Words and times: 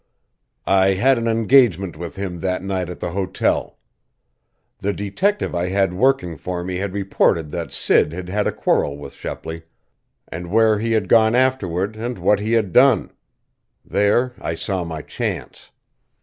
"I 0.65 0.93
had 0.95 1.19
an 1.19 1.27
engagement 1.27 1.95
with 1.95 2.15
him 2.15 2.39
that 2.39 2.63
night 2.63 2.89
at 2.89 2.99
the 2.99 3.11
hotel. 3.11 3.77
The 4.79 4.93
detective 4.93 5.53
I 5.53 5.67
had 5.67 5.93
working 5.93 6.37
for 6.37 6.63
me 6.63 6.77
had 6.77 6.91
reported 6.95 7.51
that 7.51 7.71
Sid 7.71 8.11
had 8.11 8.27
had 8.27 8.47
a 8.47 8.51
quarrel 8.51 8.97
with 8.97 9.13
Shepley, 9.13 9.61
and 10.27 10.49
where 10.49 10.79
he 10.79 10.93
had 10.93 11.07
gone 11.07 11.35
afterward 11.35 11.95
and 11.95 12.17
what 12.17 12.39
he 12.39 12.53
had 12.53 12.73
done. 12.73 13.11
There 13.85 14.33
I 14.39 14.55
saw 14.55 14.83
my 14.83 15.03
chance. 15.03 15.69